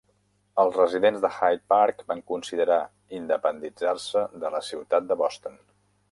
Els 0.61 0.77
residents 0.79 1.19
de 1.25 1.29
Hyde 1.33 1.61
Park 1.73 1.99
van 2.07 2.23
considerar 2.31 2.77
independitzar-se 3.17 4.23
de 4.45 4.51
la 4.55 4.63
ciutat 4.69 5.07
de 5.13 5.19
Boston. 5.21 5.61